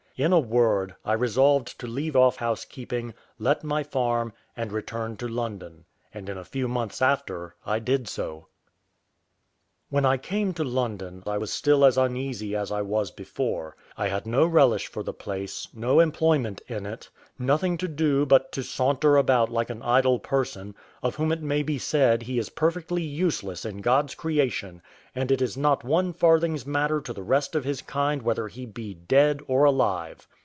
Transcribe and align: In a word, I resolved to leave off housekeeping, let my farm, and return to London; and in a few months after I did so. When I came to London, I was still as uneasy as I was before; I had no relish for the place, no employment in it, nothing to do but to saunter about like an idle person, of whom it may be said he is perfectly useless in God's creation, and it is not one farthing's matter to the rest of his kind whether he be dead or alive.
In 0.17 0.33
a 0.33 0.39
word, 0.39 0.93
I 1.03 1.13
resolved 1.13 1.79
to 1.79 1.87
leave 1.87 2.15
off 2.15 2.35
housekeeping, 2.35 3.15
let 3.39 3.63
my 3.63 3.81
farm, 3.81 4.33
and 4.55 4.71
return 4.71 5.17
to 5.17 5.27
London; 5.27 5.85
and 6.13 6.29
in 6.29 6.37
a 6.37 6.45
few 6.45 6.67
months 6.67 7.01
after 7.01 7.55
I 7.65 7.79
did 7.79 8.07
so. 8.07 8.45
When 9.89 10.05
I 10.05 10.15
came 10.17 10.53
to 10.53 10.63
London, 10.63 11.21
I 11.27 11.37
was 11.37 11.51
still 11.51 11.83
as 11.83 11.97
uneasy 11.97 12.55
as 12.55 12.71
I 12.71 12.81
was 12.81 13.11
before; 13.11 13.75
I 13.97 14.07
had 14.07 14.25
no 14.25 14.45
relish 14.45 14.87
for 14.87 15.03
the 15.03 15.11
place, 15.13 15.67
no 15.73 15.99
employment 15.99 16.61
in 16.69 16.85
it, 16.85 17.09
nothing 17.37 17.75
to 17.79 17.89
do 17.89 18.25
but 18.25 18.53
to 18.53 18.63
saunter 18.63 19.17
about 19.17 19.51
like 19.51 19.69
an 19.69 19.81
idle 19.81 20.17
person, 20.19 20.75
of 21.03 21.15
whom 21.15 21.33
it 21.33 21.41
may 21.41 21.61
be 21.61 21.77
said 21.77 22.21
he 22.21 22.39
is 22.39 22.51
perfectly 22.51 23.03
useless 23.03 23.65
in 23.65 23.81
God's 23.81 24.15
creation, 24.15 24.81
and 25.13 25.29
it 25.29 25.41
is 25.41 25.57
not 25.57 25.83
one 25.83 26.13
farthing's 26.13 26.65
matter 26.65 27.01
to 27.01 27.11
the 27.11 27.23
rest 27.23 27.53
of 27.53 27.65
his 27.65 27.81
kind 27.81 28.21
whether 28.21 28.47
he 28.47 28.65
be 28.65 28.93
dead 28.93 29.41
or 29.45 29.65
alive. 29.65 30.25